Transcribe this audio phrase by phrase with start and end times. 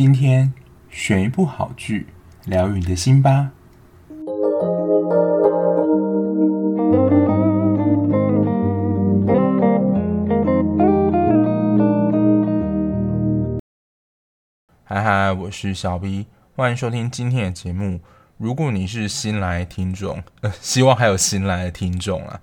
[0.00, 0.52] 今天
[0.88, 2.06] 选一部好剧，
[2.44, 3.50] 疗愈你的心吧。
[14.84, 17.98] 嗨嗨，我是小 B，欢迎收听今天的节目。
[18.36, 22.40] 如果你是新来的听众，呃，希望还有新来的听众啊。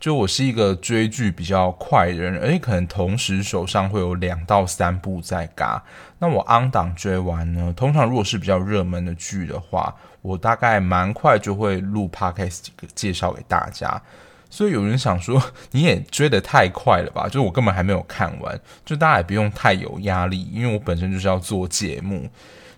[0.00, 5.84] 就我是一个追剧比较快的人，而且可能同时手上会有两到三部在嘎。
[6.18, 14.00] 那我 on 档追完呢，通常如果是比较热门的剧的话，我大概蛮快就会录 podcast 介绍给大家。
[14.48, 15.40] 所以有人想说，
[15.70, 17.28] 你也追得太快了吧？
[17.28, 22.28] 就我根本还没有看完，就大家也不用太有压力，因为我本身就是要做节目。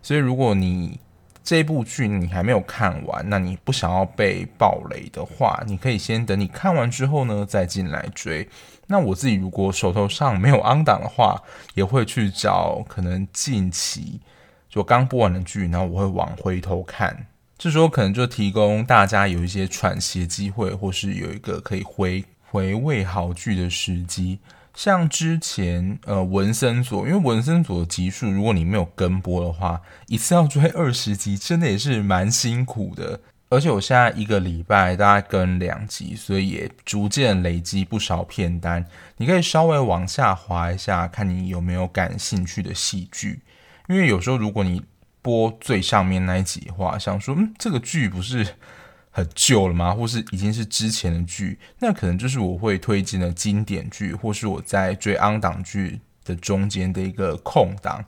[0.03, 0.99] 所以如果你
[1.45, 8.49] 这部剧你还没有看完，那你不想要被暴雷的话，你可以先等你看完之后呢，再进来追。
[8.87, 11.43] 那我自己如果手头上没有 on 档的话，
[11.75, 14.21] 也会去找可能近期
[14.69, 17.27] 就刚播完的剧，然后我会往回头看。
[17.59, 24.39] 这时候可能就提供大家有一些喘息机会，或是有一个可以回回味好剧的时机。
[24.75, 33.21] 像之前呃文森佐，因为文森佐的集数，如果你没有跟播的话，一次要追二十集，真的也是蛮辛苦的。
[33.51, 38.85] 而且我现在一个礼拜大概跟两集，所以也逐渐累积不少片单。
[39.19, 43.41] 你可以稍微往下滑一下，看你有没有感兴趣的戏剧。
[43.89, 44.83] 因为有时候如果你
[45.21, 48.55] 播最上面那一集的话，想说嗯这个剧不是。
[49.15, 49.95] 很旧了吗？
[49.95, 51.59] 或是已经是之前的剧？
[51.79, 58.03] 那可能就是我会推荐的经典剧，或是我在追 on 档剧的中间的一个空档，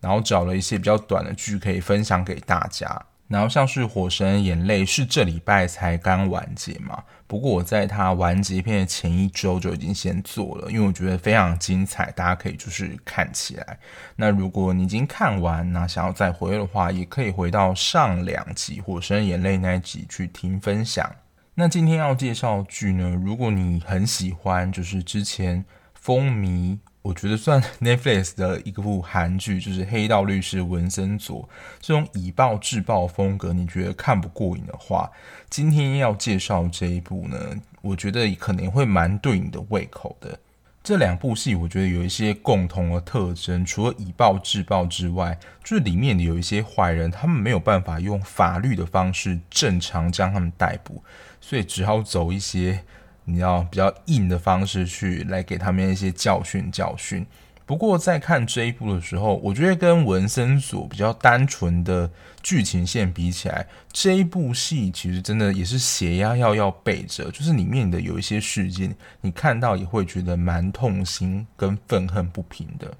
[0.00, 3.06] 然后找了一些比较短的剧可以分享给大家。
[3.30, 13.78] 然后像是《火神眼泪》是这礼拜才刚完结嘛，不过我在它完结篇的前一周就已经先做了，因为我觉得非常精彩，大家可以就是看起来。
[14.16, 21.08] 那如果你已经看完，那想要再回的话，也可以回到上两集《火神眼泪》那一集去听分享。
[21.54, 25.64] 那今天要介绍剧呢，如果你很喜欢，就是之前
[25.94, 26.78] 风靡。
[27.02, 31.42] 我觉得算 Netflix 的一部韩剧，就是《黑道律师文森佐》
[31.80, 35.10] 这种以暴制暴风格，你觉得看不过瘾的话，
[35.48, 37.38] 今天要介绍这一部呢，
[37.80, 40.38] 我觉得可能会蛮对你的胃口的。
[40.82, 51.02] 这两部戏我觉得有一些共同的特征，除了以暴制暴之外，就是里面有一些坏人，他们没有办法用法律的方式正常将他们逮捕，
[51.40, 52.84] 所以只好走一些。
[53.32, 57.24] 你要比较硬的方式去来给他们一些教训教训。
[57.64, 62.10] 不过在看这一部的时候，我觉得跟文森佐比较单纯的
[62.42, 72.92] 剧情线比起来，这一部戏其实真的也是血压要要背着，就是里面的有一些事件，你看到也会觉得蛮痛心跟愤恨不平的。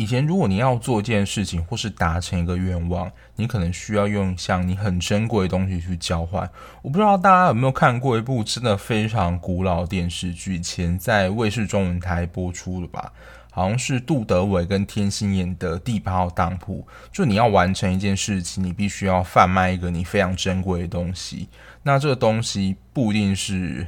[0.00, 6.48] 以前，如果你要做一件事情，或是达成一个愿望，你可能需要用像你很珍贵的东西去交换。
[6.80, 13.12] 我不知道大家有没有看过一部真的非常古老电视剧，前在卫视中文台播出的吧？
[13.50, 16.80] 好像是杜德伟跟天心演的《第八号当铺》。
[17.12, 21.46] 就你要完成一件事情，你必须要贩卖一个你非常珍贵的东西。
[21.82, 23.86] 那这个东西不一定是。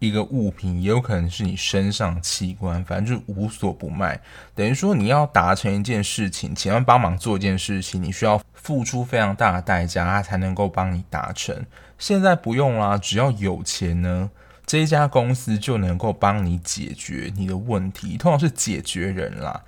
[0.00, 4.18] 一个物品也有可能是你身上器官，反正就是无所不卖。
[4.54, 11.64] 等于说你要达成一件事情，请他帮忙做一件事情，你需要付出非常大的代价，他才能够帮你达成。
[11.98, 14.30] 现在不用啦，只要有钱呢，
[14.64, 18.16] 这家公司就能够帮你解决你的问题。
[18.16, 19.62] 通常是解决人啦，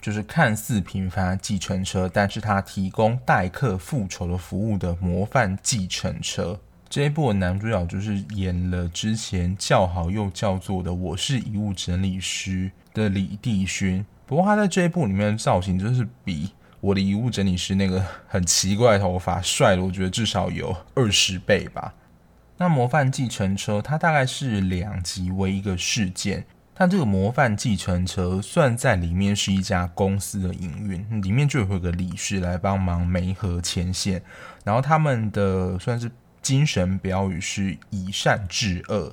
[0.00, 6.60] 就是看似平凡的计程车，但是他提供代客复仇的服务的模范计程车。
[6.96, 21.92] 这一部的男主角就是演了之前叫好又叫座的《我是遗物整理师》的李帝勋，不过他在这一部里面的造型就是比我的遗物整理师那个很奇怪的头发帅了，我觉得至少有二十倍吧。
[22.56, 34.22] 那模范计程车它大概是两集为一个事件，它这个模范计程车算在里面是一家公司的营运，里面就会有个理事来帮忙媒合牵线，
[34.64, 36.10] 然后他们的算是。
[36.46, 39.12] 精神标语是以善治恶。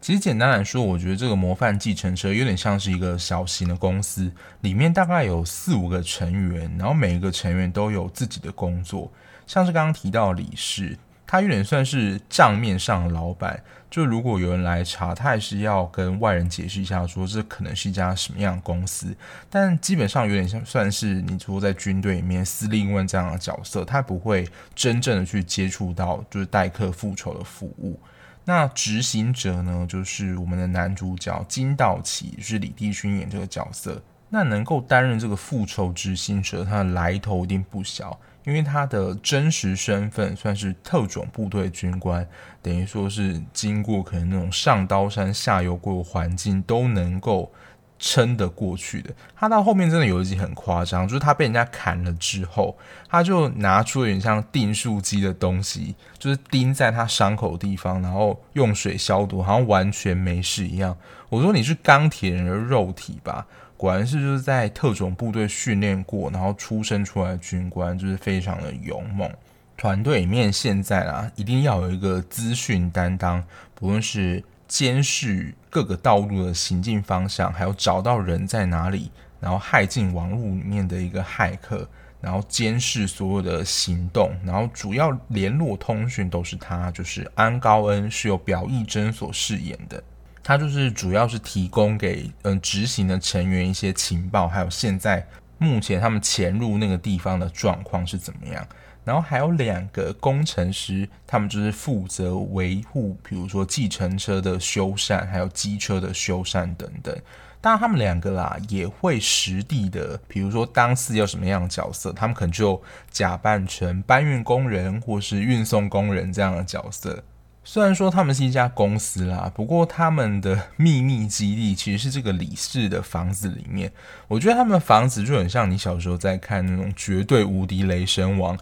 [0.00, 4.32] 其实简单来说，我觉得这个模范计程车有点像是一个小型的公司，
[4.62, 9.12] 里面大概有四五个成员，然后每一个成员都有自己的工作。
[9.46, 10.96] 像是刚刚提到的理事。
[11.26, 13.62] 他有点算是账面上老板，
[13.94, 19.14] 就如果有人来查，他还是要跟外人解释一下，说这可能是一家什么样的公司。
[19.48, 27.96] 但基本上有点像算是你如果在军队里面司令官这样的角色，他不会真正的去接触到就是代客复仇的服务。
[28.44, 34.02] 那执行者呢，就是我们的男主角金道奇，是李帝勋演这个角色。
[34.28, 42.26] 那能够担任这个复仇执行者，他的来头一定不小，因为他的真实身份算是特种部队军官，
[42.60, 47.52] 等于说是经过可能那种上刀山下油锅的环境都能够。
[47.96, 52.76] 撑得过去的，他到后面真的有一集很夸张，就是他被人家砍了之后，
[53.08, 60.94] 他就拿出有点像订书机的东西，就是钉在他伤口的地方，然后用水消毒，好像完全没事一样。
[61.30, 63.46] 我说你是钢铁人的肉体吧？
[63.84, 69.30] 果然是就是在特种部队训练过，然后出生出来的军官，就是非常的勇猛。
[69.76, 73.44] 团队里面现在啊，一定要有一个资讯担当，
[73.74, 74.42] 不论是。
[74.66, 81.86] 监视各个道路的行进方向，还有找到人在哪里，然后骇进网络里面的一个骇客，
[82.20, 90.02] 然后监视所有的行动，然后主要联络通讯都是他，就是安高恩是由表义珍所饰演的，
[90.44, 95.26] 他就是主要是提供给嗯执行的成员一些情报，还有现在
[95.56, 98.64] 目前他们潜入那个地方的状况是怎么样。
[99.04, 107.14] 然后还有两个工程师，他们就是负责维护，比如说计程车的修缮，还有机车的修缮等等。
[107.60, 117.22] 当然，他们两个啦也会实地的，比如说当时有什么样的角色，他们可能就假扮成搬运工人或是运送工人这样的角色。
[117.66, 123.90] 虽然说他们是一家公司啦，不过他们的秘密基地其实是这个李氏的房子里面。
[124.28, 128.56] 我觉得他们的房子就很像你小时候在看那种绝对无敌雷神王，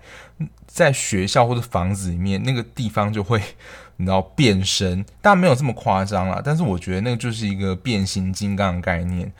[0.67, 3.43] 在学校或者房子里面那个地方就会，
[3.99, 9.33] 你知道变身，当然没有这么夸张啦，但是我觉得那个就是一个变形金刚的概念。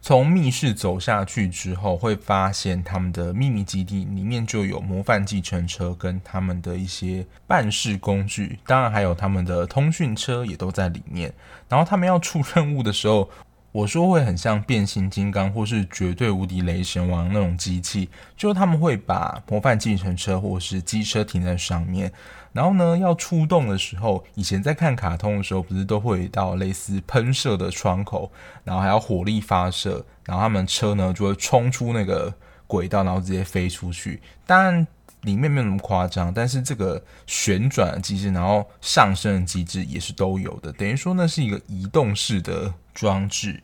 [0.00, 11.32] 从密室走下去之后，会发现他们的秘密基地里面就有模范计程车跟他们的一些办事工具，当然还有他们的通讯车也都在里面。
[11.68, 13.28] 然后他们要出任务的时候，
[13.70, 22.10] 我说会很像变形金刚或是绝对无敌雷神王那种机器，就是他们会把模范计程车或是机车停在上面。
[22.50, 28.32] 然后呢，要出动的时候，以前在看卡通的时候，不是都会有到类似喷射的窗口，
[28.64, 32.32] 然后还要火力发射，然后他们车呢就会冲出那个
[32.66, 34.20] 轨道，然后直接飞出去。
[34.46, 34.84] 当然
[35.22, 40.72] 里面没有那么夸张，但是这个旋转的机制，然后上升的机制也是都有的。
[40.72, 43.62] 等于说那是一个移动式的装置，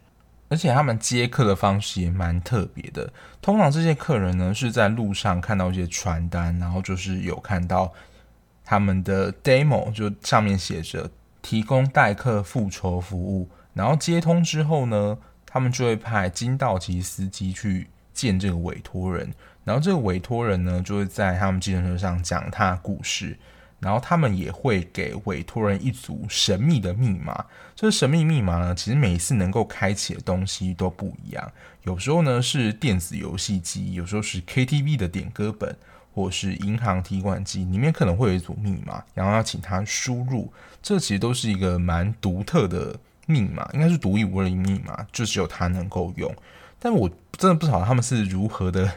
[0.49, 3.13] 而且他们接客的方式也蛮特别的。
[3.41, 7.93] 通常这些客人呢是在路上看到一些传单，然后就是有看到。
[8.67, 11.11] 他们的 demo 就上面写着
[11.43, 19.31] 提供代客复仇服务，然后接通之后呢，他们就会派金道奇司机去见这个委托人，
[19.65, 23.37] 然后这个委托人呢就会在他们计程车上讲他的故事，
[23.81, 27.45] 然后他们也会给委托人一组神秘的密码。
[27.75, 31.53] 这神秘密码呢，其实每一次能够开启的东西都不一样，
[31.83, 35.77] 有时候呢是电子游戏机，有时候是 KTV 的点歌本。
[36.17, 40.49] 或是银行提款机里面可能会有一组密码，然后要请他输入，
[40.81, 42.97] 这其实都是一个蛮独特的
[43.27, 46.33] 密码，应该是独一无二的密码，就只有他能够用。
[46.79, 48.89] 但我真的不晓得他们是如何的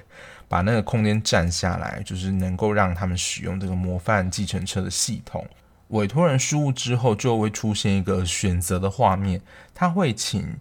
[0.48, 5.46] 把那个空间占下来，就是能够让他们使用这个模范计程车的系统。
[5.90, 9.42] 委托人输入之后，就会出现一个选择的画面，
[9.74, 10.56] 他会请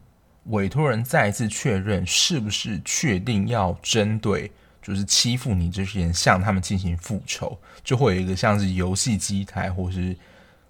[0.46, 4.50] 委托人再一次确认是不是确定要针对。
[4.82, 10.16] 就是欺负你这些人，向他们进行复仇，就会有一个像是游戏机台或是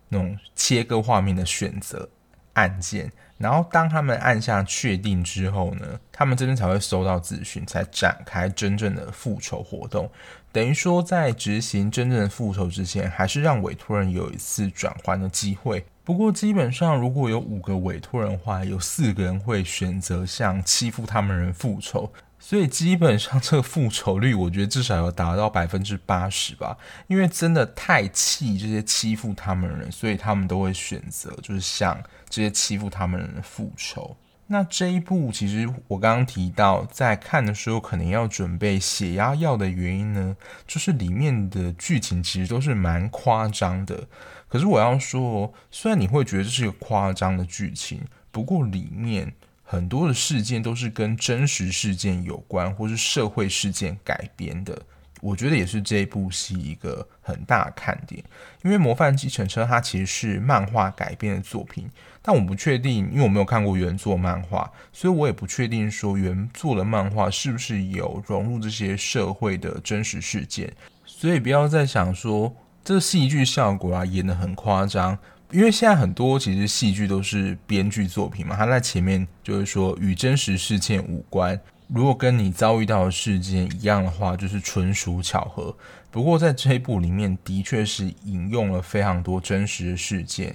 [0.09, 2.09] 那种切割画面的选择
[2.57, 3.11] 按键。
[3.39, 10.11] 然后当他们按下确定之后呢，他们这边才会收到资讯，才展开真正的复仇活动。
[10.51, 15.85] 等于说，在执行真正的复仇之前，还是让委托人有一次转换的机会。
[16.03, 22.11] 不过基本上，如果有五个委托人的话，有四个人会选择向欺负他们人复仇。
[22.49, 34.17] 所以基本上这个复仇率，我觉得至少要达到百分之八十吧，因为真的太气这些欺负他们的人，所以他们都会选择就是向这些欺负他们的人复仇。
[34.47, 40.37] 那这一部其实我刚刚提到，在看的时候可能要准备血压药的原因呢，
[40.69, 44.07] 就是里面的剧情其实都是蛮夸张的。
[44.47, 49.35] 可是我要说，虽然你会觉得这是一个夸张的剧情，不过里面。
[49.69, 54.81] 很多的事件都是跟真实事件有关，或是社会事件改编的，
[55.21, 58.23] 我觉得也是这一部戏一个很大的看点。
[58.63, 61.91] 因为《模范计程车》它其实是漫画改编的作品，
[62.23, 70.73] 但我不确定，因为我没有看过原作漫画，所以我也不确定说原作的漫画是不是有融入这些社会的真实事件。
[71.05, 72.55] 所以不要再想说
[72.85, 75.19] 这戏剧效果啊演得很夸张。
[75.57, 81.59] 因为现在很多其实戏剧都是编剧作品嘛，他在前面就是说与真实事件无关，
[81.89, 85.75] 如果跟你遭遇到的事件一样的话，就是纯属巧合。
[86.11, 90.55] 不过在这一部里面，的确是引用了非常多真实的事件。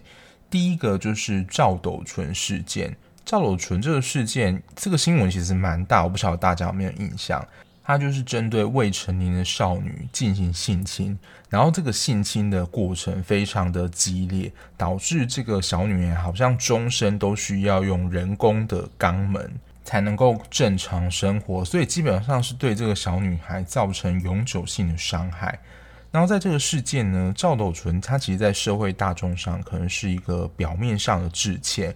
[0.52, 2.96] 第一个就是赵斗淳事件。
[3.26, 7.44] 赵斗淳这个事件，这个新闻其实蛮大，我不晓得大家有没有印象。
[7.92, 11.20] 他就是针对未成年的少女进行性侵，
[11.50, 19.52] 然后这个性侵的过程非常的激烈，导致这个小女孩好像终身都需要用人工的肛门
[19.84, 25.60] 才能够正常生活，所以基本上是对这个小女孩造成永久性的伤害。
[26.12, 31.94] 然后在这个事件呢，赵斗淳他其实在社会大众上可能是一个表面上的致歉。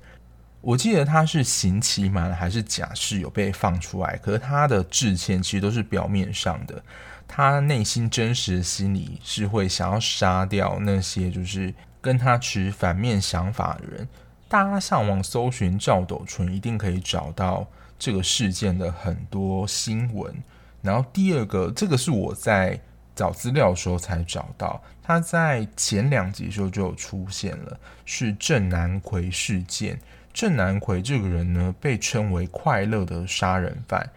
[0.65, 6.83] 我记得他是刑期满还是假释有被放出来，可是他的致歉其实都是表面上的，
[7.27, 14.07] 他内心真实的心理是会想要杀掉那些就是跟他持反面想法的人。
[14.49, 17.67] 大家上网搜寻赵斗淳，一定可以找到
[17.99, 20.33] 这个事件的很多新闻。
[20.81, 22.79] 然后第二个，这个是我在
[23.15, 29.99] 找资料的时候才找到，他在前两集的时候就有出现了，是郑南奎事件。
[30.35, 34.09] 郑南奎这个人呢，被称为快乐的杀人犯。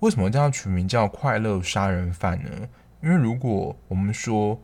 [0.00, 2.50] 为什么叫他取名叫快乐杀人犯呢？
[3.02, 4.60] 因为如果我们说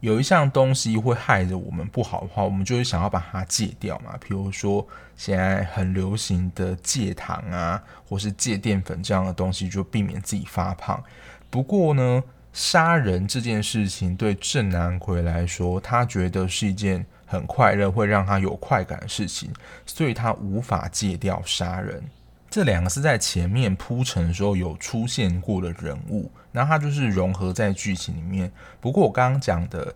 [0.00, 4.16] 有一项东西会害着我们不好的话，我们就会想要把它戒掉嘛。
[4.18, 11.04] 比如说现在很流行的戒糖啊，或是戒淀粉这样的东西，就避免自己发胖。
[11.50, 17.04] 不过呢，杀人这件事情对郑南奎来说，他觉得是一件。
[17.30, 19.52] 很快乐，会让他有快感的事情，
[19.86, 22.02] 所以他无法戒掉杀人。
[22.50, 28.50] 这两个是在前面铺陈的时候有出现过的人物，那他就是融合在剧情里面。
[28.80, 29.94] 不过我刚刚讲的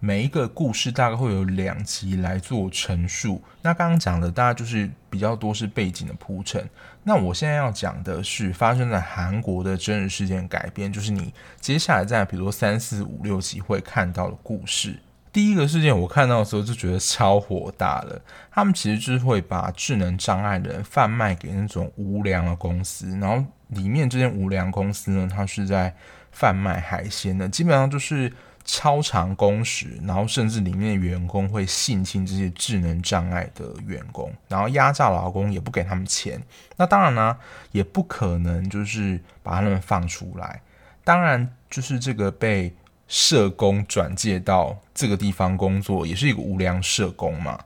[0.00, 6.68] 每一个故事大概会有两集来做陈述，那刚刚讲的大概就是比较多是背景的铺陈。
[7.04, 14.98] 那我现在要讲的是发生在韩国的真实事件改编，就是你接下来在比如说三四五六集会看到的故事。
[15.32, 18.20] 第一个事件我看到的时候就觉得超火大了，
[18.50, 25.94] 他们其实就是会把智能障碍的人贩卖给那种无良的公司，然后里面这间无良公司呢，它是在
[26.32, 28.30] 贩卖海鲜的，基本上就是
[28.62, 36.38] 超长工时，然后甚至里面的员工会性侵这些智能障碍的员工，然后压榨劳工也不给他们钱，
[36.76, 37.34] 那当然呢，
[37.70, 40.60] 也不可能就是把他们放出来，
[41.02, 42.74] 当然就是这个被。
[43.12, 47.58] 社工转介到这个地方工作，也是一个无良社工嘛。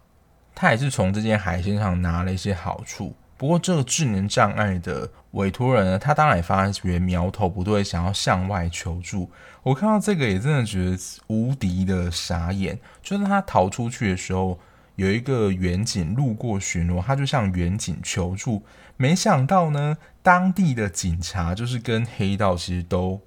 [0.57, 3.15] 他也是从这件海鲜上拿了一些好处。
[3.37, 9.31] 不过，这个智能障碍的委托人呢，他当然也发觉苗头不对，想要向外求助。
[9.63, 10.99] 我看到这个也真的觉得
[11.29, 12.77] 无敌的傻眼。
[13.01, 14.59] 就是他逃出去的时候，
[14.97, 18.65] 有一个远景路过巡逻，他就向远景求助。
[18.97, 23.21] 没想到呢，当地的警察就是跟黑道其实都。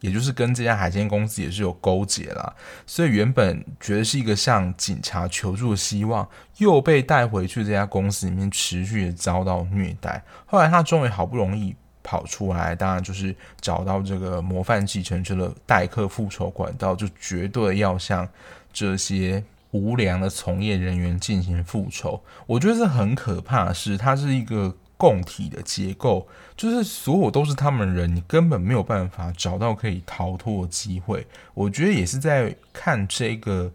[0.00, 2.54] 也就是跟这家海鲜公司也是有勾结啦，
[2.86, 10.22] 所以原本觉得是一个向警察求助的希望，又被带回去这家公司里面持续的遭到虐待。
[10.44, 18.28] 后来他终于好不容易跑出来，当然就是找到这个模范继承者的代客复仇管道，就绝对要向
[18.72, 22.22] 这些无良的从业人员进行复仇。
[22.46, 24.76] 我觉得这很可怕的是，它是一个。
[24.98, 26.26] 共体的结构
[26.56, 31.26] 就是所有都是他们人，你根本没有办法找到可以逃脱的机会。
[31.52, 33.70] 我觉得也是在看这个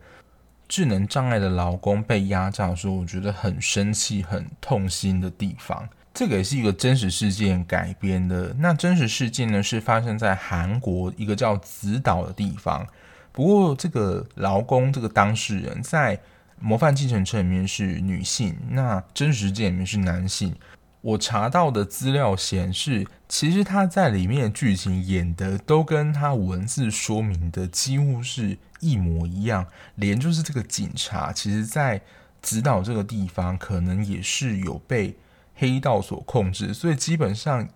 [0.68, 5.88] 智能障碍的劳工被压榨的时候，我觉得很生气、很痛心的地方。
[6.14, 8.54] 这个也是一个真实事件改编的。
[8.58, 12.86] 那真实事件呢，是发生在韩国一个叫子岛的地方。
[13.32, 16.20] 不过这个劳工这个当事人在
[16.60, 20.54] 模范计程车里面是女性，那真实事件里面是男性。
[21.01, 29.65] 我查到的资料显示，其实他在里面的剧情演的都跟他文字说明的几乎是一模一样，
[29.96, 32.00] 连就是这个警察，其实在
[32.39, 35.17] 指导这个地方，可能也是有被
[35.55, 37.67] 黑道所控制，所以基本上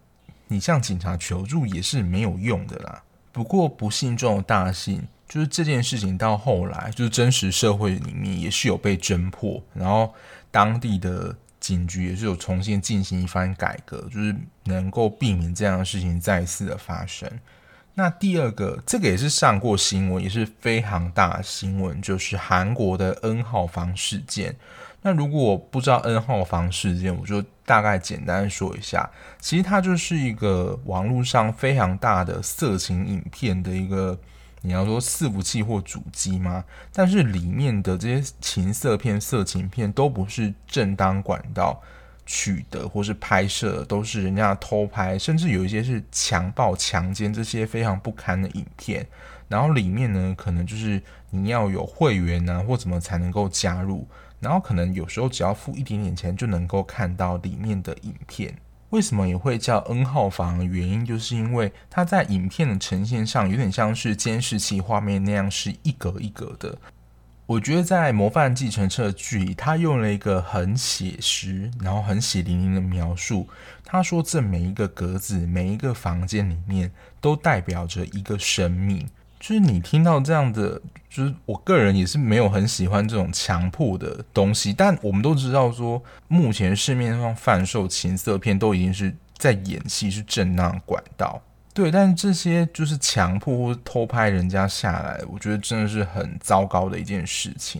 [0.47, 3.01] 你向警察求助也是没有用的啦。
[3.31, 10.13] 不过不幸中的大幸，就是这件事情到后来，就是真实社会里面也是有被侦破，然后
[10.51, 11.35] 当地的。
[11.65, 17.27] 警局也是有重新进行一番改革，就是能够避免这样的事情再次的发生。
[17.95, 24.55] 那第二个，这个也是上过新闻，也是非常大的新闻，就是韩国的 N 号房事件。
[25.01, 29.09] 那如果我不知道 N 号房事件，我就大概简单说一下。
[29.39, 34.15] 其实它就是一个网络上非常大的色情影片的一个。
[34.65, 36.65] 你要说伺服器或主机吗？
[36.91, 41.79] 但是里面的这些情色片、色情片都不是正当管道，
[42.25, 49.05] 取得或是拍摄都是人家偷拍，甚至有一些是强暴、强奸这些非常不堪的影片。
[49.47, 54.07] 然后里面呢，可能就是你要有会员啊，或怎么才能够加入。
[54.39, 58.55] 然后可能有时候只要付一点点钱就能够看到里面的影片。
[58.91, 66.77] 为什么也会叫 N 号房原因，就是因为它在影片的呈现上有点像是监视器画面那样，是一格一格的。
[67.47, 73.47] 我觉得在《模范继承车》剧里，他用了一个很写实，然后很血淋淋的描述。
[73.83, 79.07] 他说，这每一个格子、每一个房间里面，都代表着一个生命。
[79.45, 84.73] 就是你听到这样的，就是我个人也是没有很喜欢这种强迫的东西。
[84.73, 91.39] 但我们都知道说，目前市面上贩售情色片都已经是在演戏，是正当管道。
[91.75, 97.79] 对，但是这些就是强迫或偷拍人家下来，我觉得真的是很糟糕的一件事情。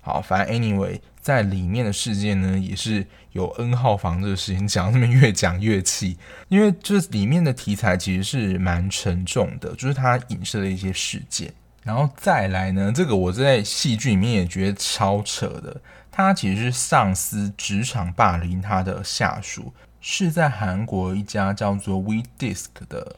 [0.00, 6.16] 好，反正 anyway，在里面的事件呢，也是有 N 号房这个事情讲，这么越讲越气，
[6.48, 11.52] 因为这里面的题材其实是蛮沉重的，就是它影射了一些事件。
[11.82, 15.80] 然后再来呢，这个我在戏剧里面也觉得超扯的，
[16.10, 23.16] 他其实是上司职场霸凌他的下属，是在韩国一家叫做 We Disc 的。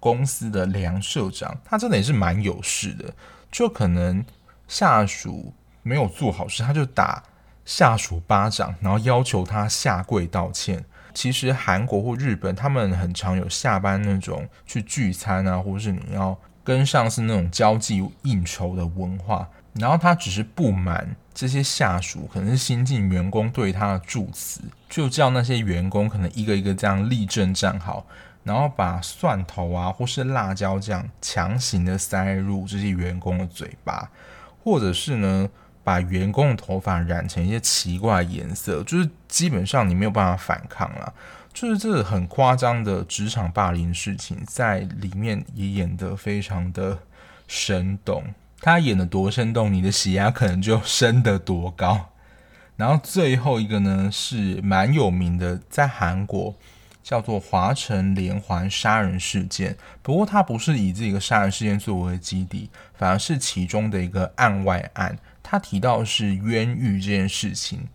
[0.00, 3.14] 公司的梁社长，他真的也是蛮有事的，
[3.52, 4.24] 就可能
[4.66, 7.22] 下属没有做好事，他就打
[7.64, 10.84] 下属巴掌，然后要求他下跪道歉。
[11.14, 19.48] 其实韩国或日本，他们很常有下班那种去聚餐啊，或是你要跟上司那种交际应酬的文化。
[19.74, 28.06] 然后他只是不满这些下属，可能是新进员工对他的助词，就叫那些员工可能一个一个这样立正站好。
[28.44, 34.10] 然后把蒜头啊，或是辣椒酱强行的塞入这些员工的嘴巴，
[34.64, 35.48] 或者是呢，
[35.84, 41.12] 把员工的头发染成一些奇怪的颜色，就是基本上你没有办法反抗了。
[41.52, 46.98] 就是这很夸张的职场霸凌事情，在里面也演得非常的
[47.46, 48.24] 生动。
[48.60, 52.10] 他演得多生动，你的血压可能就升得多高。
[52.76, 56.54] 然后最后一个呢，是蛮有名的，在韩国。
[57.02, 65.18] 叫做华城连环杀人事件，不过它不是以这个杀人事件作为基底，反而是其中的一个案外案。
[65.52, 67.86] 他提到是冤狱这件事情。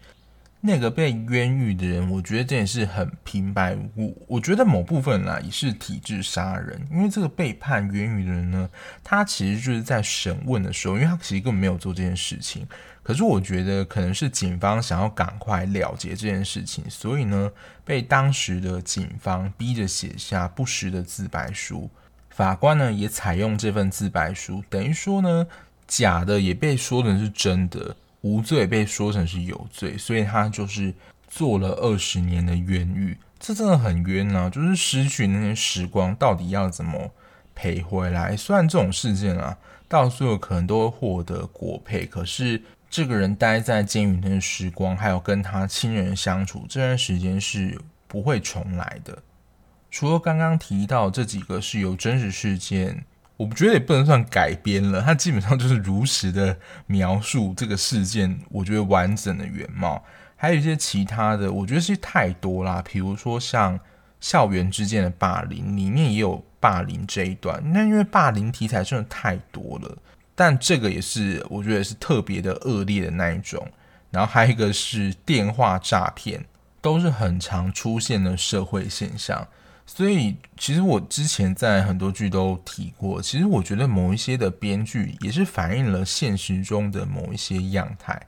[0.61, 4.25] 那个被冤狱的人，我觉得这也是很平白无故。
[4.27, 8.69] 我觉得某部分呢也是体制杀人，因为这个被判冤狱的人呢，
[9.03, 12.67] 他其实就是在审问的时候，因为他其实根本没有做这件事情。
[13.01, 17.51] 可是我觉得可能是警方想要赶快了结这件事情，所以呢，
[17.83, 21.89] 被当时的警方逼着写下不实的自白书。
[22.29, 25.47] 法官呢也采用这份自白书，等于说呢，
[25.87, 27.95] 假的也被说成是真的。
[28.21, 30.93] 无罪被说成是有罪，所以他就是
[31.27, 34.49] 坐了二十年的冤狱，这真的很冤啊！
[34.49, 37.11] 就是失去那些时光，到底要怎么
[37.53, 38.35] 赔回来？
[38.35, 39.55] 虽然这种事件啊，
[39.87, 49.17] 到最后可能都会获得国赔，可是这个人待在监狱里的时光，还有跟他亲人相处这段时间是不会重来的。
[49.91, 53.05] 除了刚刚提到这几个是由真实事件。
[53.37, 60.03] 我觉得也不能算改编了，它基本上就是如实的描述这个事件，我觉得完整的原貌。
[60.35, 63.79] 还有一些其他的，我觉得是太多啦，比如说像
[64.19, 67.61] 校园之间的霸凌，里面也有霸凌这一段。
[67.73, 69.97] 那因为霸凌题材真的太多了，
[70.35, 73.67] 但这个也是我觉得是特别的恶劣的那一种。
[74.09, 76.45] 然后还有一个是电话诈骗，
[76.81, 79.47] 都是很常出现的社会现象。
[79.89, 88.21] 所以，其实我之前在很多剧都提过，其实我觉得某一些的编剧也是反映了现实中的某一些样态。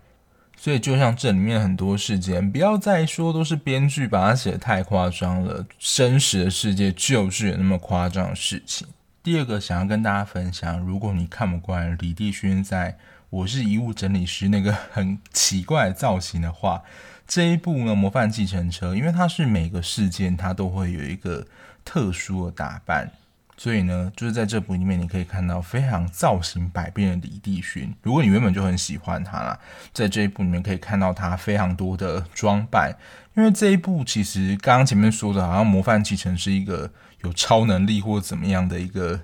[0.57, 8.87] 所以，就像这里面很多事件，不要再说都是编剧把它写得太夸张了，真实的世界就是有那么夸张的事情。
[9.21, 12.91] 第二个想要跟大家分享，如果你看不惯李帝勋在
[13.29, 16.81] 《我是遗物整理师》那个很奇怪的造型的话，
[17.29, 21.45] 这一部呢，《模范计程车》，因为它是每个事件它都会有一个
[21.85, 23.11] 特殊的打扮，
[23.55, 27.93] 所以呢，就是在这部里面你可以看到非常造型百变的李帝勋。
[28.01, 29.59] 如果你原本就很喜欢他啦，
[29.93, 32.91] 在这一部里面可以看到他非常多的装扮。
[33.35, 39.19] 因为这一部其实刚刚前面说的，好像模范计程是一个有超能力或怎么样的一个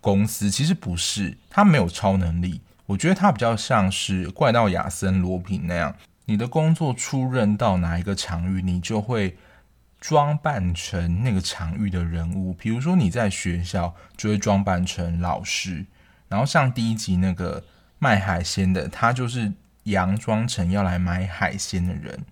[0.00, 2.62] 公司，其实不是，他没有超能力。
[2.86, 5.94] 我觉得他比较像是怪盗亚森罗平那样。
[6.32, 9.36] 你的工作出任到哪一个场域，你就会
[10.00, 12.54] 装扮成那个场域的人物。
[12.54, 15.84] 比如说你在学校，就会装扮成老师。
[16.30, 17.62] 然后像第一集那个
[17.98, 19.52] 卖海鲜的，他就是
[19.84, 22.24] 佯装成要来买海鲜的人。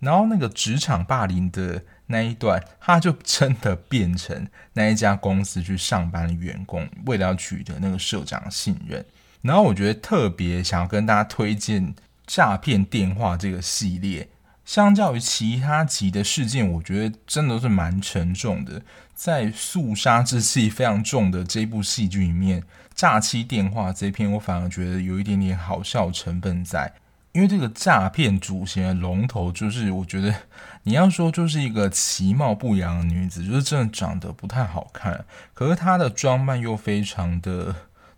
[0.00, 9.02] 然后那个职场霸凌的那一段，他就真的变成那一家公司去上班的员工，为了要取得那个社长信任。
[9.40, 11.94] 然后我觉得特别想要跟大家推荐
[12.26, 14.28] 诈骗电话这个系列。
[14.64, 18.82] 相较于其他集的事件，我觉得真的是蛮沉重的。
[19.14, 22.60] 在肃杀之气非常重的这部戏剧里面，
[22.92, 26.92] 诈欺电话这篇我反而觉得有一点点好笑成分在，
[27.30, 30.34] 因为这个诈骗主线的龙头就是，我觉得
[30.82, 37.72] 你要说就是一个其貌不扬的女子，就是真的长得不太好看，可是她的装扮又非常的，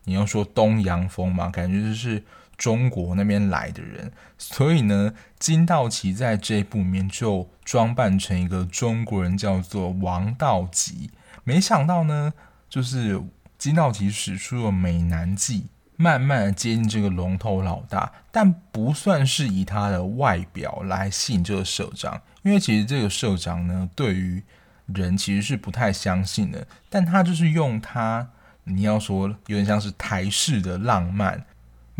[0.04, 2.24] 你要说东洋风嘛，感觉就是。
[2.58, 11.10] 中国那边来的人，所以呢，金道奇在这部里面就装扮成一个中国人，叫做王道吉。
[11.44, 12.34] 没想到呢，
[12.68, 13.22] 就是
[13.56, 24.42] 金道奇使出了美男计，慢慢的接近这个龙头老大，但不算是以他的外表来吸引这个社长，因为其实这个社长呢，对于
[24.86, 28.28] 人其实是不太相信的，但他就是用他，
[28.64, 31.46] 你要说有点像是台式的浪漫。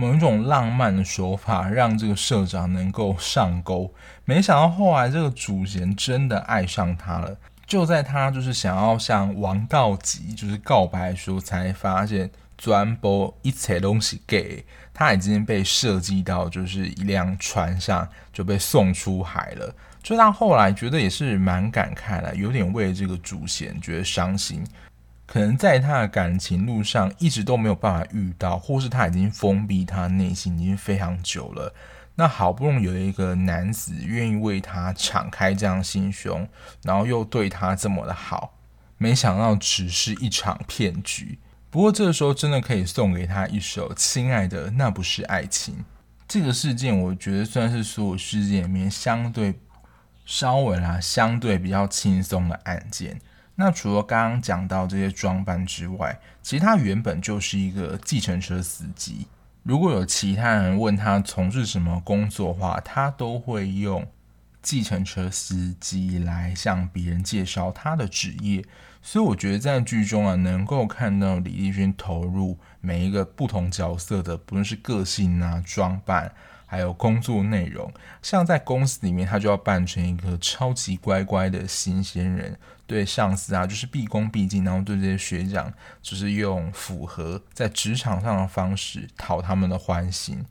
[0.00, 3.92] 某一种浪漫的手法，让这个社长能够上钩。
[4.24, 7.36] 没想到后来这个主贤真的爱上他了。
[7.66, 19.74] 就在他就是想要向王道吉就是告白的时候，才发现全部一切东西给他已经被设计到就是一辆船上就被送出海了。
[20.00, 24.64] 就他后来觉得也是蛮感慨的，有点为这个主贤觉得伤心。
[25.28, 31.74] 可能在他的感情路上一直都没有办法遇到，或是他已经封闭他内心已经非常久了。
[32.14, 36.48] 那好不容易有一个男子愿意为他敞开这样心胸，
[36.82, 38.54] 然后又对他这么的好，
[38.96, 41.38] 没想到只是一场骗局。
[41.70, 45.74] 不过这个时候真的可以送给他一首《亲爱的，那不是爱情》。
[46.26, 49.54] 这个事件我觉得算是所有事件里面相对
[50.24, 53.20] 稍微啦，相对比较轻松的案件。
[53.60, 59.26] 那除了刚刚讲到这些装扮之外，其实他原本就是一个计程车司机。
[59.64, 64.06] 如果有其他人问他从事什么工作的话，他都会用
[64.62, 68.64] 计程车司机来向别人介绍他的职业。
[69.02, 76.32] 所以我觉得在剧中啊，能够看到李立勋投入每一个不同角色的，不论是个性啊、装扮，
[76.68, 77.92] 还有工作内容。
[78.22, 82.56] 像在公司里面，他就要扮成一个超级乖乖的新鲜人。
[82.86, 90.42] 对上司啊，就是毕恭毕敬，然后对这些学长，就是用符合在职场上的方式讨他们的欢心。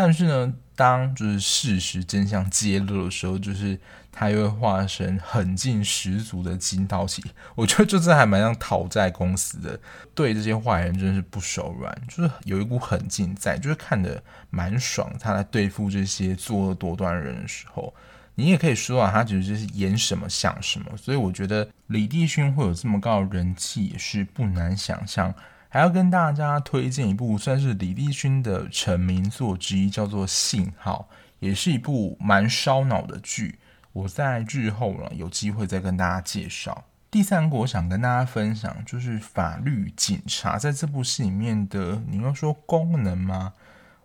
[0.00, 3.76] 但是呢，当就是事实真相揭露的时候，就是
[4.12, 7.20] 他又会化身狠劲十足的金道奇。
[7.56, 9.80] 我觉得这次还蛮像讨债公司的，
[10.14, 15.12] 对这些坏人真是不手软，就是有一股狠劲在，就是看得蛮爽。
[15.18, 17.92] 他来对付这些作恶多端的人的时候。
[18.36, 25.34] 你也可以说啊，他其实就是演什么像什么，所以我觉得李帝勋会有这么高的人气也是不难想象。
[25.68, 31.08] 还要跟大家推荐一部算是李立勋的成名作之一，叫做《信号》，
[31.40, 33.58] 也是一部蛮烧脑的剧。
[33.92, 36.84] 我在日后了有机会再跟大家介绍。
[37.10, 43.54] 第三个我想跟大家分享就是法律警察在这部戏里面的，你要说功能吗？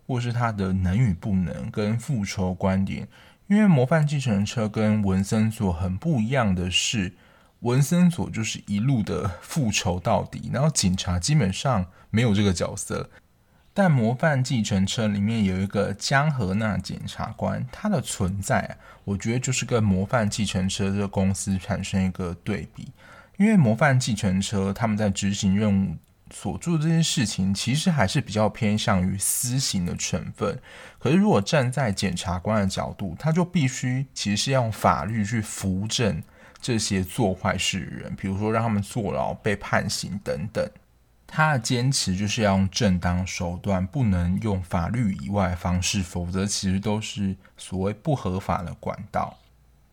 [0.06, 3.08] 或是他的能与不能跟复仇观点？
[3.46, 7.12] 因为模范计程车跟文森佐很不一样的是，
[7.64, 13.10] 文森佐就是一路的复仇到底，然后警察基本上没有这个角色。
[13.72, 22.92] 但模范计程车里面有一个江河那检察官，他的存在，我觉得就是跟模范计程车这个公司产生一个对比。
[23.36, 25.96] 因为模范计程车他们在执行任务。
[26.30, 30.58] 所做的这些事情，其实还是比较偏向于私刑的成分。
[30.98, 36.20] 可是，如果站在检察官的角度，他就必须其实是用法律去扶正
[36.64, 40.66] 这些做坏事的人，比如说让他们坐牢、被判刑等等。
[41.26, 49.36] 他的坚持就是要用正当手段，不能用法律以外的方式，否则其实都是所谓不合法的管道。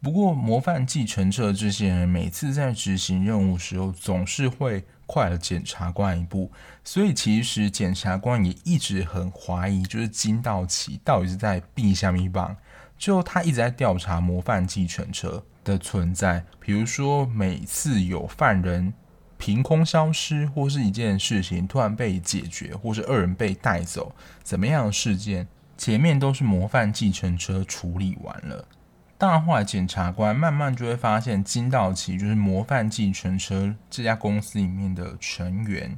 [0.02, 6.50] 不过，模范继承车这些人每次在执行任务时候，总是会快了检察官一步，
[6.86, 12.56] 所以其实检察官也一直很怀疑，就是金道奇到底是在避虾米棒。
[12.98, 18.94] 就他一直在调查模范继承车的存在，比如说每次有犯人
[19.38, 25.48] 凭空消失，或是一件事情突然被解决，或是二人被带走，怎么样的事件，
[25.78, 28.68] 前面都是模范计程车处理完了。
[29.18, 35.96] 当然，后来检察官慢慢就会发现，金道奇就是模范计程车这家公司里面的成员，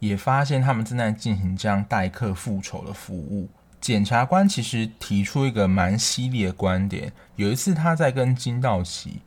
[0.00, 3.48] 也发现他们正在进行这样代客复仇的服务。
[3.88, 7.10] 检察官其实提出一个蛮犀利的观点。
[7.36, 9.20] 有一次他在跟金道奇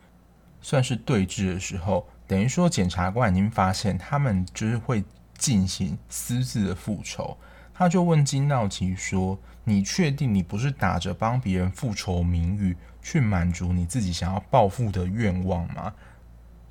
[0.60, 5.02] 算是对峙的时候，等于说检察官已经发现他们就是会
[5.36, 7.36] 进行私自的复仇。
[7.74, 15.92] 他就问金道奇说：“你确定你不是打着帮别人复仇名誉去满足你自己想要报复的愿望吗？”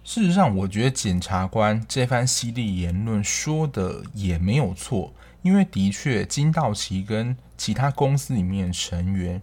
[0.06, 9.39] 事实上，我觉得检察官这番犀利言论说的也没有错，因为的确金道奇跟其他公司里面成员，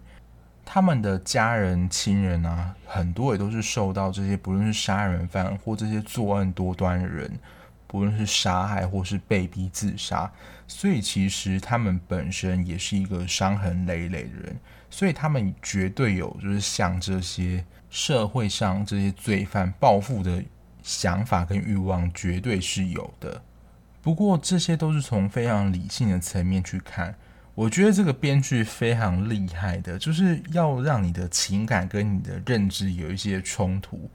[0.65, 7.31] 他们的家人、亲人啊，很多也都是受到这些不论是杀人犯或这些作案多端的人。
[7.87, 10.29] 不论是杀害或是被逼自杀，
[10.67, 20.43] 所以其实他们本身也是一个伤痕累累的人，所以他们绝对有就是向这些社会上这些罪犯报复的
[20.83, 23.41] 想法跟欲望，绝对是有的。
[24.01, 27.15] 不过这些都是从非常理性的层面去看，
[27.59, 34.09] 我觉得这个编剧非常厉害的，就是要让你的情感跟你的认知有一些冲突。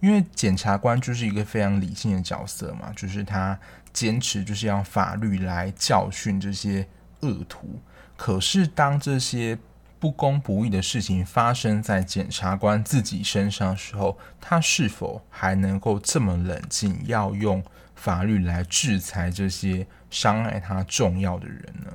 [0.00, 3.58] 因为检察官就是一个非常理性的角色嘛，就是他
[3.90, 6.86] 坚持就是要法律来教训这些
[7.20, 7.80] 恶徒。
[8.18, 9.56] 可是当这些
[9.98, 21.90] 不公不义的事情发生在检察官自己身上的时候，他是否还能够这么冷静，要用法律来制裁这些伤害他重要的人呢？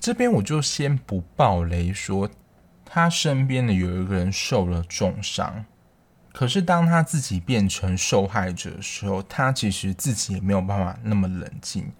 [0.00, 2.30] 这边我就先不爆雷说，
[2.84, 5.64] 他身边的有一个人受了重伤。
[6.32, 11.90] 可是，当他自己变成受害者的时候，他其实自己也没有办法那么冷静。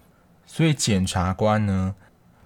[0.45, 1.93] 所以，检察官呢，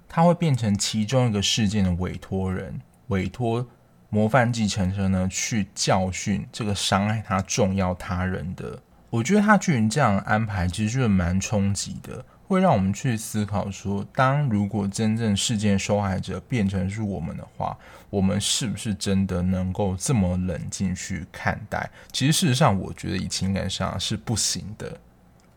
[0.09, 3.67] 他会变成其中一个事件的委托人，委托
[4.09, 8.81] 模范计程车呢去教训这个伤害他重要他人的。
[9.11, 12.25] 我觉得他居然这样安排，其实就是蛮冲击的。
[12.45, 17.75] 会让我们去思考说，当如果真正事件受害者变成是我们的话，
[18.09, 21.89] 我们是不是真的能够这么冷静去看待？
[22.11, 24.99] 其实事实上，我觉得以情感上是不行的。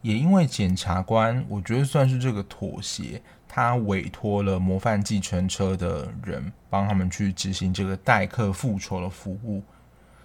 [0.00, 9.62] 也因为检察官，我觉得算是这个妥协，他委托了模范计程车的人帮他们去执行这个代客复仇的服务，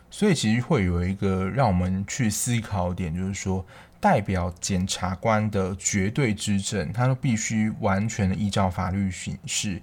[0.09, 3.65] 所以其实会有一个让我们去思考点，就是说。
[4.01, 9.79] 代表检察官的绝对之正，他都必须完全的依照法律行事。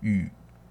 [0.00, 0.28] 与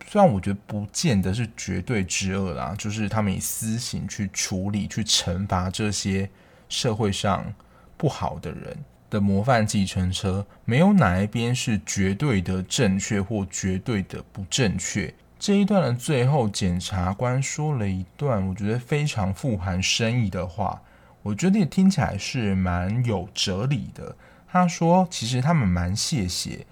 [0.07, 6.29] 虽然我觉得不见得是绝对之恶啦，就是他们以私刑去处理、去惩罚这些
[6.69, 7.53] 社会上
[7.97, 8.77] 不好的人
[9.09, 15.13] 的模范计程车，没有哪一边是绝对的正确或绝对的不正确。
[15.37, 20.81] 这一段的最后，检察官说了一段我觉得非常富含深意的话。
[21.25, 24.15] 我觉得也听起来是蛮有哲理的。
[24.47, 26.67] 他说：“其实他们蛮谢谢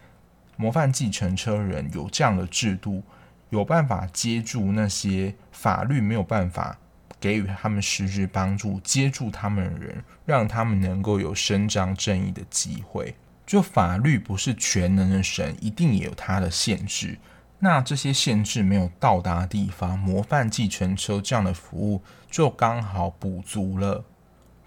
[0.57, 3.01] 模范继承车人有这样的制度，
[3.49, 6.77] 有办法接住那些法律没有办法
[7.19, 13.15] 给予他们实质帮助、接住他们的人，让他们能够有伸张正义的机会。
[13.47, 17.17] 就法律不是全能的神，一定也有它的限制。
[17.57, 24.05] 那这些限制没有到达地方，模范继承车这样的服务就刚好补足了。”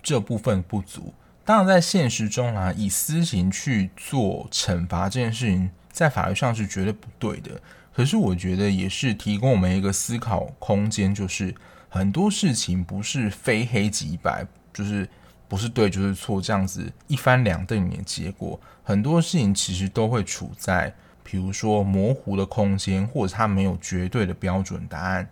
[0.07, 1.13] 这部分不足，
[1.45, 7.61] 当然在现实中啊，以私刑去做惩罚这件事情，在法律上是绝对不对的。
[7.93, 11.53] 可是我觉得也是提供我们一个思考空间，就是
[11.89, 15.09] 很多事情不是非黑即白，就是
[15.49, 18.61] 不是对就是错这样子一翻两瞪眼的结果。
[18.85, 25.29] 很多事情其实都会处在，比如说模糊的空间，或者它没有绝对的标准答案。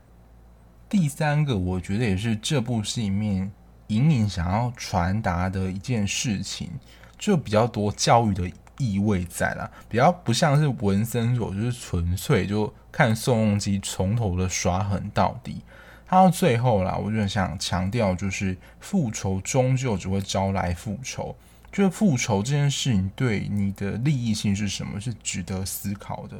[0.89, 3.53] 第三个，我觉得也是这部戏里面。
[3.89, 6.71] 隐隐想要传达的一件事情，
[7.19, 15.63] 就比较多教育的意味在啦，比较不像是文森佐，就是纯粹就看宋仲基从头的耍狠到底。
[16.07, 21.37] 他到最后啦，我就想强调，就是复仇终究只会招来复仇，
[21.71, 26.37] 就是复仇这件事情对你的利益性是什么，是值得思考的。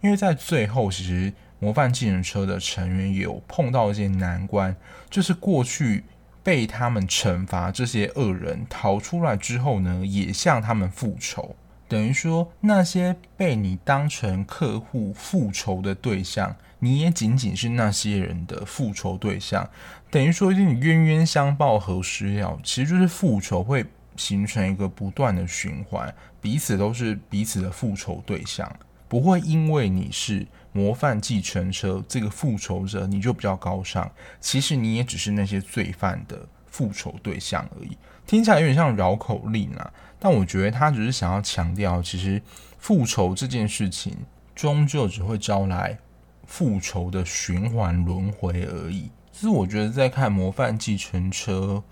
[0.00, 4.74] 因为在最后，其实模范计程车的成员也有碰到一些难关，
[5.10, 6.04] 就是过去。
[6.44, 11.56] 被他们惩罚这些恶人逃出来之后呢，也向他们复仇，
[11.88, 19.68] 等于说那些被你当成客户复仇的对象，你也仅仅是那些人的复仇对象。
[20.10, 22.60] 等于说，你冤冤相报何时了？
[22.62, 23.84] 其实就是复仇会
[24.16, 28.70] 形成一个不断的循环，彼此都是彼此的复仇对象，
[29.08, 30.46] 不会因为你是。
[30.74, 34.10] 模范继承车这个复仇者，你就比较高尚。
[34.40, 37.96] 其实你也只是那些罪犯的复仇对象而已。
[38.26, 42.42] 听起来有点像绕口令啊，但我觉得他只是想要强调，其实
[42.78, 44.16] 复仇这件事情
[44.52, 45.96] 终究只会招来
[46.44, 49.08] 复仇的循环轮回而已。
[49.30, 51.82] 这是我觉得在看《模范继承车》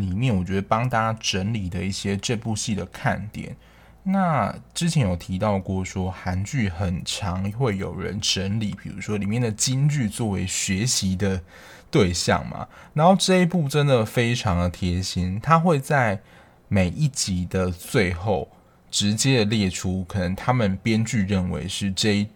[0.00, 3.56] 里面，我觉得帮大家整理的一些这部戏的看点。
[4.04, 11.40] 那之前有提到过，说韩剧很常会有人整理，比如说里面的金句作为学习的
[11.88, 12.66] 对象嘛。
[12.94, 16.20] 然后这一部真的非常的贴心，他会在
[16.66, 18.48] 每一集的最后
[18.90, 22.28] 直接的列出，可能他们编剧认为是这一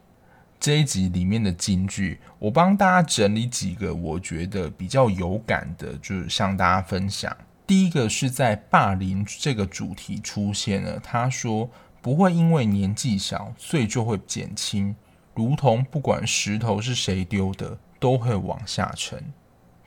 [0.60, 2.20] 这一集里面的金句。
[2.38, 7.36] 我帮大家整理几个我觉得比较有感的，就是向大家分享。
[7.66, 11.68] 第一个是在霸凌这个主题出现了，他说
[12.00, 14.94] 不会因为年纪小，罪就会减轻，
[15.34, 19.32] 如同不管石头是谁丢的，都会往下沉。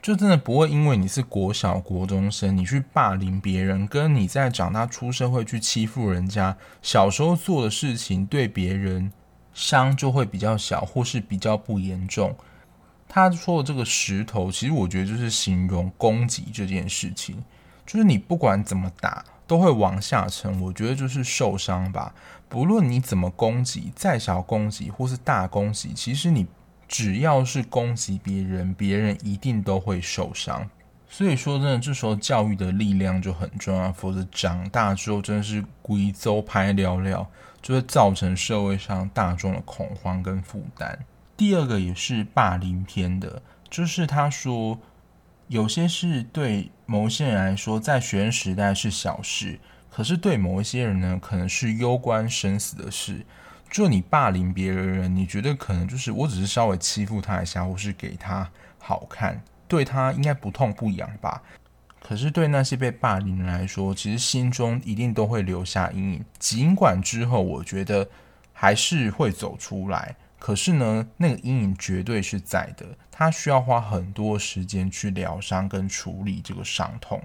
[0.02, 9.12] 就真的不会因为你是国小国中生，你去霸凌别人，跟你在长大出社会去欺负人家，小时候做的事情对别人
[9.54, 12.36] 伤就会比较小，或是比较不严重。
[13.08, 17.42] 他说的这个石头，其实我觉得就是形容攻击这件事情。
[17.90, 22.14] 就是你不管怎么打都会往下沉，我觉得就是受伤吧。
[22.48, 26.46] 不论你怎么攻击，再小攻击或是大攻击，其实你
[26.88, 30.70] 只要是攻击别人，别人一定都会受伤。
[31.08, 37.28] 所以说真的，这时候教育的力量就很重要，否则长大之后真的是贵州拍聊聊，
[37.60, 41.00] 就会造成社会上大众的恐慌跟负担。
[41.36, 44.78] 第二个也是霸凌篇的，就是他说。
[45.48, 49.60] 有些是对某些人来说，在学生时代是小事，
[49.92, 53.24] 可是对某一些人呢，可能是攸关生死的事。
[53.70, 58.50] 就你霸凌别人人，你觉得可能就是我只是稍微欺负他一下，或是给他
[58.80, 61.44] 好看，对他应该不痛不痒吧？
[62.02, 66.26] 可是对那些被霸凌人来说，其实心中一定都会留下阴影。
[66.40, 68.10] 尽管之后，我觉得
[68.52, 70.16] 还是会走出来。
[70.40, 77.22] 可是呢，那个阴影绝对是在的，他需要花很多时间去疗伤跟处理这个伤痛。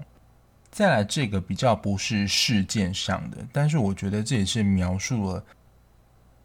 [0.69, 5.45] 再来，这个比较不是事件上的，但是我觉得这也是描述了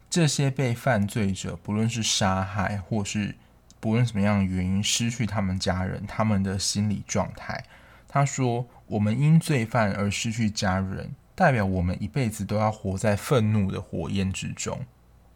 [0.09, 3.35] 这些被犯罪者，不论是杀害或是
[3.81, 7.61] 不论什么样的原因失去他们家人，他们的心理状态。
[8.07, 14.79] 他说：“我们因罪犯而失去家人，代表我们一辈子都要活在愤怒的火焰之中。”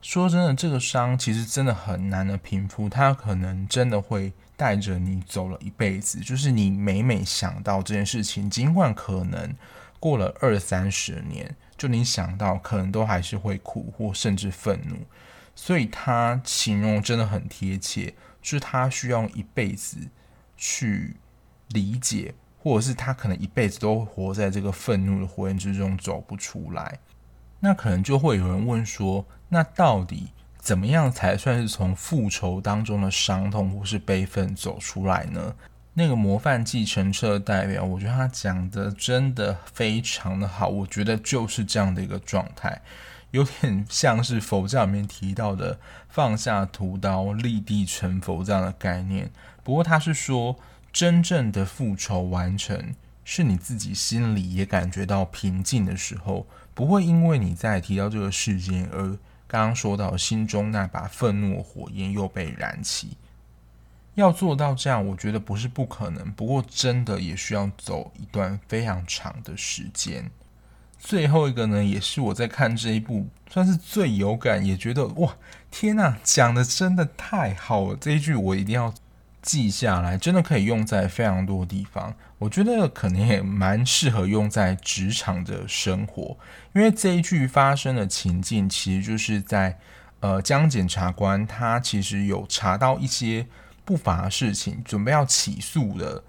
[0.08, 6.20] 说真的，这个伤其实真的很难的平复，它可能真的会带着你走了一辈子。
[6.20, 9.52] 就是你每每想到这件事情，尽管可能
[10.00, 14.96] 过了二三十年，就你想到可能都还是会哭或甚至愤怒。
[15.56, 18.14] 所以他形容真的很贴切，
[18.44, 19.98] 就是他需要一辈子
[20.56, 21.16] 去
[21.70, 27.00] 理解，或者是他可能一辈子都活在这个愤怒的火焰之中走不出来。
[27.66, 30.28] 那可能就会有人问说，那到底
[30.60, 35.56] 怎么样才算是从复仇当中的伤痛或是悲愤走出来呢？
[35.96, 42.80] 那个模范继承车代表，我觉得他讲的真的非常的好，我觉得就是这样的一个状态，
[43.32, 49.32] 有点 像是佛教里面提到的放下屠刀立地成佛这样的概念。
[49.64, 50.56] 不过他是说，
[50.94, 56.46] 真正的复仇完成，是你自己心里也感觉到平静的时候。
[56.76, 63.18] 不会因为你在提到这个事件而刚刚说到心中那把愤怒火焰又被燃起。
[64.14, 70.30] 要做到这样，我觉得不是不可能，不过真的也需要走一段非常长的时间。
[71.00, 75.36] 最后一个呢，也是我在看这一部算是最有感，也觉得哇，
[75.72, 78.94] 天哪，讲的真的太好了，这一句我一定要。
[79.46, 82.12] 记下来，真的可以用在非常多地方。
[82.40, 86.36] 我觉得可能也蛮适合用在职场的生活，
[86.74, 89.78] 因为这一句发生的情境，其实就是在
[90.20, 93.46] 呃江检察官他其实有查到一些
[93.86, 96.24] 不法的事情，准备要起诉的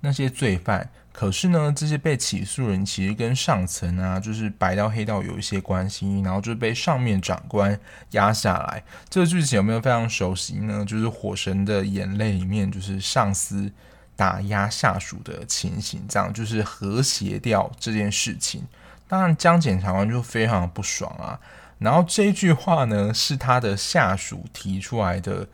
[0.00, 0.88] 那些罪犯。
[1.16, 7.78] 可是呢，这些被起诉人其实跟上层啊，就是白道黑道有一些关系，然后就被上面长官
[8.10, 8.82] 压下来。
[9.08, 10.84] 这个剧情有没有非常熟悉呢？
[10.84, 13.70] 就是《火神的眼泪》里面，就是上司
[14.16, 18.64] 打压下属的情形，这样就是和谐掉这件事情。
[19.06, 21.38] 当然，江检察官就非常不爽啊。
[21.78, 25.46] 然后这句话呢，是他的下属提出来的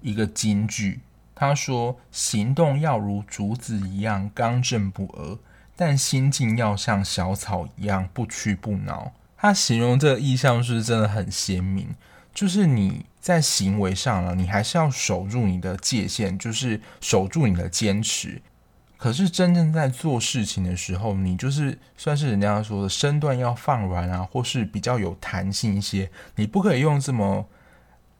[0.00, 1.00] 一个金句。
[1.38, 5.38] 他说：“行动要如竹子一样刚正不阿，
[5.76, 11.94] 但心境要像小草一样不屈不挠。”他形容这个意象是真的很鲜明，
[12.32, 18.40] 就是你在行为上了，你还是要守住你的界限，就是守住你的坚持。
[18.96, 27.46] 可是真正在做事情的时候，你就是算是人家说的身段要放软啊，或是比较有弹性一些，你不可以用这么。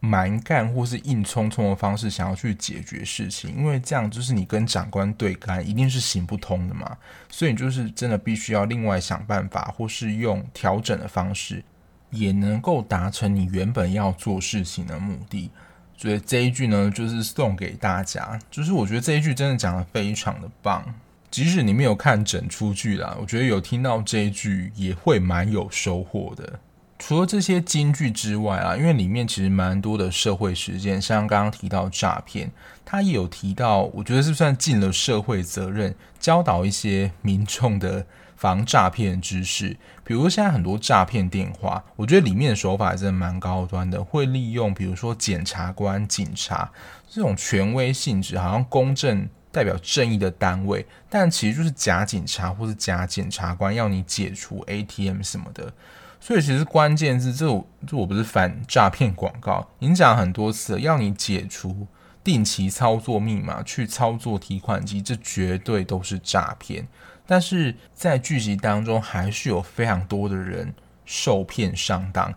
[0.01, 6.97] 蛮干或是硬冲冲的方式想要去解决事情，因为这样就是你跟长官对干，一定是行不通的嘛。
[7.29, 11.65] 所以你就是真的必须要另外想办法，或是用调整的方式，
[12.11, 15.51] 也能够达成你原本要做事情的目的。
[15.97, 20.85] 所以这一句呢，就是送给大家，就是我觉得这一句真的讲得非常的棒。
[21.31, 26.61] 即使你没有看整出剧啦，我觉得有听到这一句也会蛮有收获的。
[26.99, 32.51] 除了这些金句之外啊，因为里面其实蛮多的社会事件，像刚刚提到诈骗，
[32.85, 39.77] 他也有提到，我觉得是算尽了社会责任，教导一些民众的防诈骗知识。
[40.03, 46.71] 比如现在很多诈骗电话，我觉得里面的手法还真的蛮高端的，会利用比如说检察官、警察
[47.09, 55.73] 这种权威性质，好像公正代表正义的单位，但其实就是假警察或是假检察官要你解除 ATM 什么的。
[56.19, 61.87] 所以其实关键是，这我这我不是反诈骗广告，已经讲很多次了，要你解除
[62.25, 66.89] 定期操作密码去操作提款机，这绝对都是诈骗。
[67.27, 72.35] 但是在剧集当中，还是有非常多的人受骗上当，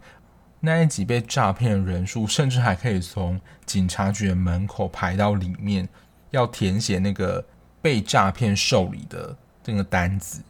[0.59, 5.89] 那一集被诈骗的人数，甚至还可以从警察局的门口排到里面，
[6.29, 7.43] 要填写那个
[7.81, 10.43] 被诈骗受理的这个单子。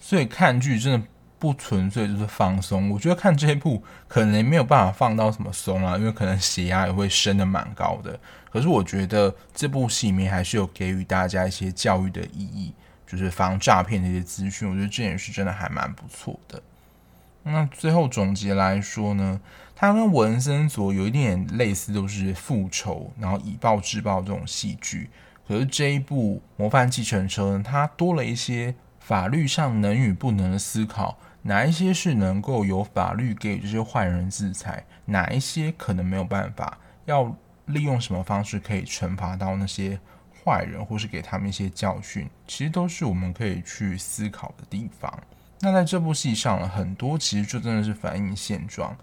[0.00, 1.06] 所以看剧真的。
[1.44, 8.18] 不纯粹就是放松，我觉得看这一部可能没有办法放到什么松啊，因为可能血压也会升得蛮高的。
[8.50, 12.72] 可是我觉得这部戏里面还是有给予大家一些教育的意义，
[13.06, 14.66] 就是防诈骗的一些资讯。
[14.66, 16.62] 我觉得这也是真的还蛮不错的。
[17.42, 19.38] 那最后总结来说呢，
[19.76, 25.10] 它跟文森佐有一点类似，都是复仇，然后以暴制暴这种戏剧。
[25.46, 31.18] 可是这一部《模范计程车》呢，它多了一些法律上能与不能的思考。
[31.46, 34.82] 哪一些是能够由法律给予这些坏人制裁？
[35.04, 36.78] 哪一些可能没有办法？
[37.04, 37.36] 要
[37.66, 40.00] 利用什么方式可以惩罚到那些
[40.42, 42.26] 坏人，或是给他们一些教训？
[42.46, 45.22] 其实都是我们可以去思考的地方。
[45.60, 48.96] 那在这部戏上，很多其实就真的是反映现状、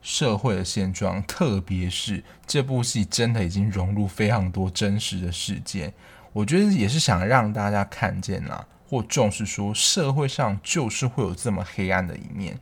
[0.00, 5.92] 社会的现状，特别是这部戏真的已经融入非常多真实的事件。
[6.32, 8.66] 我觉得也是想让大家看见啦。
[8.92, 12.60] 或重视说，社会上就是会有这么黑暗的一面，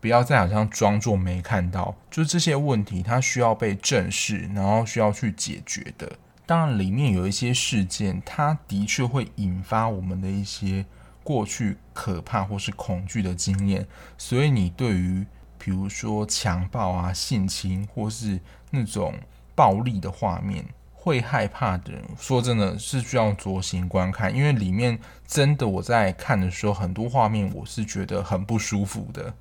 [0.00, 1.96] 不要再好像装作没看到。
[2.08, 6.12] 就是这些问题，它需要被正视，然后需要去解决的。
[6.46, 10.86] 当然，里面有一些事件，它的确会引发我们的一些
[11.24, 13.84] 过去可怕或是恐惧的经验。
[14.16, 15.26] 所以，你对于
[15.58, 18.38] 比如说强暴啊、性侵或是
[18.70, 19.12] 那种
[19.56, 20.64] 暴力的画面，
[21.04, 29.34] 会害怕的人，说真的是需要酌情观看，因为里面真的我在看的时候，很多画面我是觉得很不舒服的。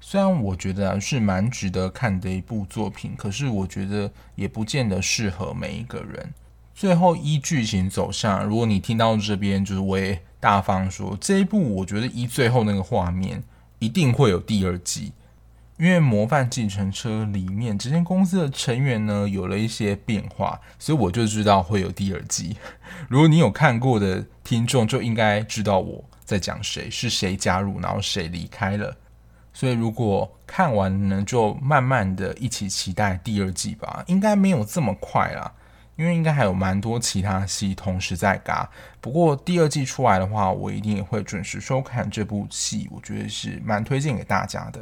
[0.00, 6.34] 虽然我觉得是蛮值得看的一部作品，可是我觉得也不见得适合每一个人。
[6.74, 13.40] 最后依剧情走向，如果你听到这边，就是我也大方说，这一部我觉得依最后那个画面，
[13.78, 15.12] 一定会有第二季。
[15.84, 22.56] 因为模范计程车里面这间公司的成员呢，有了一些变化，所以我就知道会有第二季。
[23.06, 28.96] 如果你有看过的听众，就应该知道我在讲谁，是谁加入，然后谁离开了。
[29.52, 34.02] 所以如果看完呢，就慢慢的一起期待第二季吧。
[34.06, 35.52] 应该没有这么快啦，
[35.96, 38.66] 因为应该还有蛮多其他戏同时在嘎。
[39.02, 44.80] 不过第二季出来的话，我一定也会准时收看这部戏，我觉得是蛮推荐给大家的。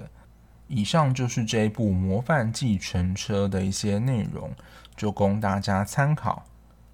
[0.68, 4.50] 以上就是这一部《模范继承车》的一些内容，
[4.96, 6.44] 就供大家参考。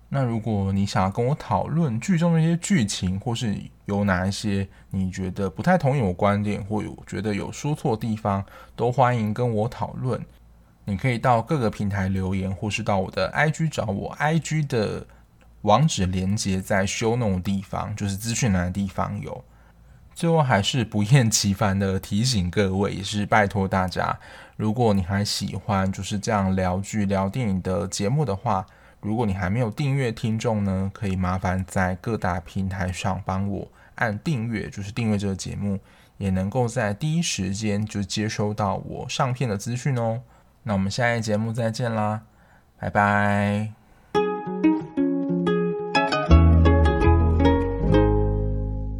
[0.08, 8.44] 那如果你想要跟我讨论剧中的一些剧情，或是有哪一些你觉得不太同意我观点，或有觉得有说错地方，
[8.74, 10.20] 都欢迎跟我讨论。
[10.86, 15.06] 你可以到各个平台留言，或是到我的 IG 找我，IG 的
[15.60, 19.44] 网址连接在 show no 地方，就是资讯栏的地方有。
[20.18, 24.18] 最后还是不厌其烦的提醒各位，也是拜托大家，
[24.56, 28.66] 如果你还喜欢就是这样聊剧聊电影的节目的话，
[29.00, 35.78] 如果你还没有订阅听众呢，可以麻烦在各大平台上帮我按订阅，就是订阅这个节目，
[36.16, 40.20] 也能够在第一时间就接收到我上片的资讯哦。
[40.64, 42.22] 那我们下一节目再见啦，
[42.76, 43.77] 拜拜。